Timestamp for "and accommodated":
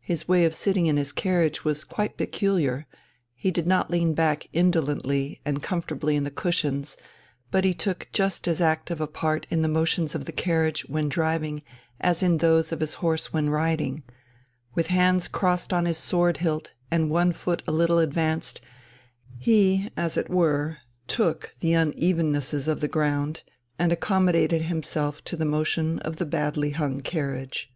23.78-24.62